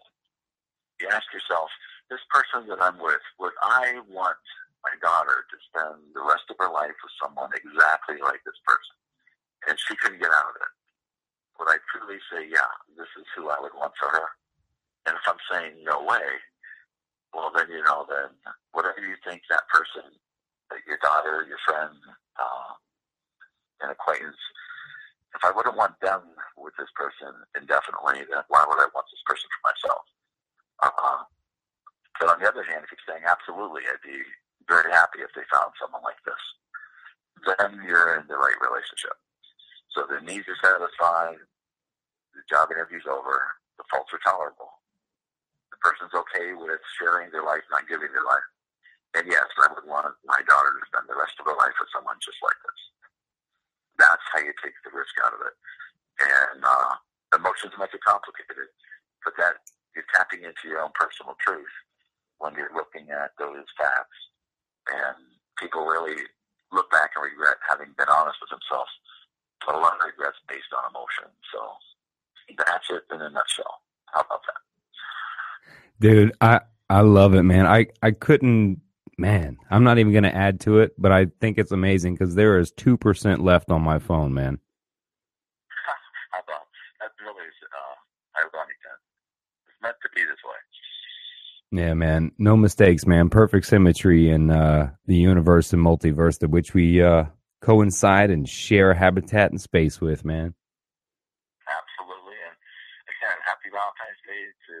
you 1.01 1.09
ask 1.09 1.25
yourself, 1.33 1.69
this 2.09 2.21
person 2.29 2.69
that 2.69 2.81
I'm 2.81 3.01
with, 3.01 3.23
would 3.39 3.55
I 3.61 3.99
want 4.09 4.37
my 4.85 4.93
daughter 5.01 5.45
to 5.49 5.57
spend 5.69 6.13
the 6.13 6.25
rest 6.25 6.49
of 6.49 6.57
her 6.59 6.69
life 6.69 6.95
with 7.01 7.13
someone 7.21 7.49
exactly 7.53 8.21
like 8.21 8.41
this 8.45 8.57
person, 8.65 8.97
and 9.69 9.77
she 9.77 9.97
couldn't 9.97 10.21
get 10.21 10.33
out 10.33 10.53
of 10.53 10.57
it, 10.61 10.73
would 11.57 11.69
I 11.69 11.77
truly 11.93 12.17
say, 12.33 12.49
yeah, 12.49 12.69
this 12.97 13.09
is 13.17 13.25
who 13.37 13.49
I 13.49 13.61
would 13.61 13.73
want 13.77 13.93
for 13.97 14.09
her? 14.09 14.27
And 15.05 15.13
if 15.17 15.25
I'm 15.25 15.41
saying 15.49 15.81
no 15.85 16.01
way, 16.05 16.25
well, 17.33 17.53
then 17.53 17.69
you 17.69 17.81
know, 17.85 18.05
then 18.09 18.33
whatever 18.73 18.99
you 19.01 19.15
think 19.25 19.41
that 19.49 19.69
person, 19.69 20.09
your 20.87 20.99
daughter, 21.01 21.45
your 21.47 21.61
friend, 21.65 21.93
uh, 22.37 22.73
an 23.81 23.89
acquaintance, 23.89 24.37
if 25.35 25.41
I 25.45 25.51
wouldn't 25.55 25.77
want 25.77 25.95
them 26.01 26.21
with 26.57 26.73
this 26.77 26.91
person 26.93 27.33
indefinitely, 27.55 28.27
then 28.27 28.43
why 28.49 28.65
would 28.67 28.81
I 28.81 28.91
want 28.93 29.07
this 29.09 29.23
person 29.25 29.47
for 29.47 29.61
myself? 29.71 30.03
Uh, 30.81 31.25
but 32.19 32.29
on 32.29 32.39
the 32.41 32.49
other 32.49 32.65
hand, 32.65 32.85
if 32.85 32.89
you're 32.93 33.07
saying 33.09 33.25
absolutely, 33.25 33.85
I'd 33.85 34.01
be 34.05 34.21
very 34.69 34.89
happy 34.93 35.21
if 35.21 35.33
they 35.33 35.45
found 35.49 35.73
someone 35.77 36.05
like 36.05 36.19
this. 36.25 36.41
Then 37.45 37.81
you're 37.85 38.21
in 38.21 38.29
the 38.29 38.37
right 38.37 38.57
relationship. 38.61 39.17
So 39.93 40.05
the 40.05 40.21
needs 40.21 40.45
are 40.47 40.61
satisfied, 40.61 41.41
the 42.33 42.43
job 42.47 42.71
interview's 42.71 43.09
over, 43.09 43.57
the 43.77 43.85
faults 43.91 44.13
are 44.13 44.23
tolerable. 44.23 44.69
The 45.73 45.81
person's 45.81 46.13
okay 46.13 46.53
with 46.53 46.79
sharing 47.01 47.33
their 47.33 47.43
life, 47.43 47.65
not 47.73 47.89
giving 47.89 48.13
their 48.13 48.25
life. 48.25 48.47
And 49.17 49.27
yes, 49.27 49.49
I 49.59 49.67
would 49.73 49.83
want 49.83 50.15
my 50.23 50.39
daughter 50.47 50.71
to 50.71 50.83
spend 50.87 51.09
the 51.11 51.19
rest 51.19 51.35
of 51.41 51.49
her 51.49 51.57
life 51.57 51.75
with 51.75 51.91
someone 51.91 52.15
just 52.23 52.39
like 52.39 52.55
this. 52.63 52.81
That's 53.99 54.23
how 54.31 54.39
you 54.39 54.55
take 54.63 54.77
the 54.87 54.95
risk 54.95 55.11
out 55.25 55.35
of 55.35 55.41
it. 55.43 55.55
And 56.21 56.63
uh, 56.63 56.95
emotions 57.35 57.75
make 57.75 57.91
it 57.91 58.05
complicated, 58.05 58.71
but 59.25 59.35
that 59.35 59.59
you're 59.95 60.07
tapping 60.15 60.43
into 60.43 60.67
your 60.67 60.81
own 60.81 60.91
personal 60.93 61.35
truth 61.39 61.71
when 62.39 62.53
you're 62.55 62.73
looking 62.73 63.09
at 63.11 63.31
those 63.37 63.67
facts 63.77 64.19
and 64.89 65.17
people 65.59 65.85
really 65.85 66.17
look 66.71 66.89
back 66.91 67.11
and 67.15 67.23
regret 67.23 67.57
having 67.67 67.93
been 67.97 68.09
honest 68.09 68.39
with 68.41 68.49
themselves. 68.49 68.91
But 69.65 69.75
a 69.75 69.79
lot 69.79 69.99
of 69.99 70.07
regrets 70.07 70.37
based 70.49 70.73
on 70.73 70.89
emotion. 70.89 71.29
So 71.53 71.59
that's 72.57 72.89
it 72.89 73.03
in 73.13 73.21
a 73.21 73.29
nutshell. 73.29 73.85
How 74.09 74.21
about 74.21 74.41
that? 74.47 74.61
Dude, 75.99 76.33
I 76.41 76.61
I 76.89 77.01
love 77.01 77.35
it, 77.35 77.43
man. 77.43 77.67
I 77.67 77.87
I 78.01 78.11
couldn't 78.11 78.81
man, 79.21 79.57
I'm 79.69 79.83
not 79.83 79.99
even 79.99 80.11
going 80.11 80.25
to 80.25 80.35
add 80.35 80.59
to 80.61 80.79
it, 80.79 80.93
but 80.97 81.11
I 81.11 81.27
think 81.39 81.57
it's 81.57 81.71
amazing 81.71 82.15
because 82.15 82.33
there 82.33 82.57
is 82.57 82.73
2% 82.73 82.97
left 83.39 83.69
on 83.69 83.81
my 83.81 83.99
phone, 83.99 84.33
man. 84.33 84.57
How 86.31 86.39
about 86.41 86.65
that 86.99 87.11
really 87.21 87.45
is 87.45 87.53
uh, 87.69 87.95
ironic, 88.41 88.81
then. 88.81 88.97
It's 89.69 89.79
meant 89.81 89.97
to 90.01 90.09
be 90.21 90.29
this 90.29 90.43
way. 90.45 90.59
Yeah, 91.71 91.93
man. 91.93 92.31
No 92.37 92.57
mistakes, 92.57 93.07
man. 93.07 93.29
Perfect 93.29 93.65
symmetry 93.65 94.29
in 94.29 94.51
uh, 94.51 94.91
the 95.07 95.15
universe 95.15 95.71
and 95.71 95.81
multiverse 95.81 96.39
to 96.39 96.47
which 96.47 96.73
we 96.73 97.01
uh, 97.01 97.25
coincide 97.61 98.29
and 98.29 98.47
share 98.47 98.93
habitat 98.93 99.51
and 99.51 99.61
space 99.61 100.01
with, 100.01 100.25
man. 100.25 100.53
Absolutely. 101.63 102.35
And 102.43 102.55
again, 103.07 103.37
happy 103.47 103.71
Valentine's 103.71 104.21
Day 104.27 104.43
to 104.67 104.75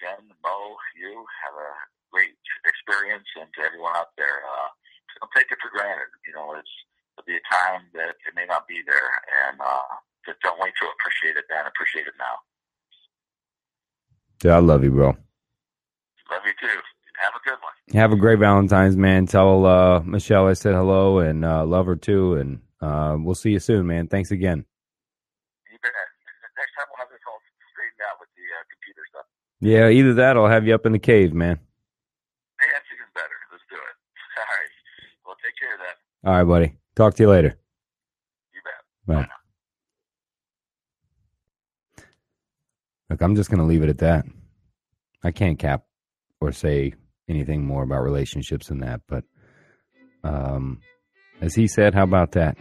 Jen, 0.00 0.24
Mo, 0.40 0.56
you. 0.96 1.12
Have 1.44 1.56
a 1.60 1.70
great 2.08 2.32
experience. 2.64 3.28
And 3.36 3.52
to 3.52 3.60
everyone 3.68 3.92
out 3.92 4.16
there, 4.16 4.40
uh, 4.40 4.68
don't 5.20 5.32
take 5.36 5.52
it 5.52 5.60
for 5.60 5.68
granted. 5.68 6.08
You 6.24 6.32
know, 6.32 6.56
it's, 6.56 6.72
there'll 7.12 7.28
be 7.28 7.36
a 7.36 7.44
time 7.44 7.92
that 7.92 8.16
it 8.24 8.32
may 8.32 8.48
not 8.48 8.64
be 8.64 8.80
there. 8.88 9.20
And 9.44 9.60
uh, 9.60 10.00
just 10.24 10.40
don't 10.40 10.56
wait 10.56 10.72
to 10.80 10.88
appreciate 10.96 11.36
it 11.36 11.44
then. 11.52 11.68
Appreciate 11.68 12.08
it 12.08 12.16
now. 12.16 12.40
Dude, 14.42 14.50
I 14.50 14.58
love 14.58 14.82
you, 14.82 14.90
bro. 14.90 15.06
Love 15.06 15.16
you 16.44 16.52
too. 16.60 16.66
Have 17.22 17.32
a 17.32 17.48
good 17.48 17.58
one. 17.62 17.94
Have 17.94 18.10
a 18.10 18.16
great 18.16 18.40
Valentine's, 18.40 18.96
man. 18.96 19.24
Tell 19.26 19.64
uh, 19.64 20.00
Michelle 20.00 20.48
I 20.48 20.54
said 20.54 20.74
hello 20.74 21.20
and 21.20 21.44
uh, 21.44 21.64
love 21.64 21.86
her 21.86 21.94
too. 21.94 22.34
And 22.34 22.60
uh, 22.80 23.16
we'll 23.20 23.36
see 23.36 23.52
you 23.52 23.60
soon, 23.60 23.86
man. 23.86 24.08
Thanks 24.08 24.32
again. 24.32 24.64
You. 25.70 25.78
Next 26.58 26.74
time 26.74 26.86
we'll 26.90 26.98
have 26.98 27.08
this 27.10 27.22
all 27.28 27.38
straightened 27.70 28.02
out 28.02 28.18
with 28.18 28.30
the 28.34 28.42
uh, 28.42 28.64
computer 28.66 29.02
stuff. 29.14 29.26
Yeah, 29.60 29.88
either 29.90 30.14
that 30.14 30.36
or 30.36 30.46
I'll 30.46 30.52
have 30.52 30.66
you 30.66 30.74
up 30.74 30.86
in 30.86 30.92
the 30.92 30.98
cave, 30.98 31.32
man. 31.32 31.60
Hey, 32.60 32.66
that's 32.72 32.86
even 32.90 33.06
better. 33.14 33.38
Let's 33.52 33.62
do 33.70 33.76
it. 33.76 33.96
All 34.38 34.50
right. 34.58 34.72
Well, 35.24 35.36
take 35.38 35.54
care 35.54 35.74
of 35.74 35.80
that. 35.86 36.28
All 36.28 36.34
right, 36.34 36.44
buddy. 36.44 36.78
Talk 36.96 37.14
to 37.14 37.22
you 37.22 37.30
later. 37.30 37.56
You 38.52 38.60
bet. 39.06 39.28
Bye. 39.28 39.32
Look, 43.12 43.20
I'm 43.20 43.36
just 43.36 43.50
going 43.50 43.58
to 43.58 43.66
leave 43.66 43.82
it 43.82 43.90
at 43.90 43.98
that. 43.98 44.24
I 45.22 45.32
can't 45.32 45.58
cap 45.58 45.84
or 46.40 46.50
say 46.50 46.94
anything 47.28 47.62
more 47.62 47.82
about 47.82 48.02
relationships 48.02 48.68
than 48.68 48.78
that. 48.78 49.02
But 49.06 49.24
um, 50.24 50.80
as 51.42 51.54
he 51.54 51.68
said, 51.68 51.92
how 51.92 52.04
about 52.04 52.32
that? 52.32 52.56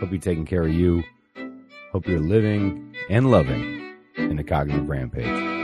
Hope 0.00 0.12
you're 0.12 0.18
taking 0.18 0.46
care 0.46 0.62
of 0.62 0.72
you. 0.72 1.02
Hope 1.92 2.08
you're 2.08 2.20
living 2.20 2.96
and 3.10 3.30
loving 3.30 3.96
in 4.16 4.36
the 4.36 4.44
cognitive 4.44 4.88
rampage. 4.88 5.59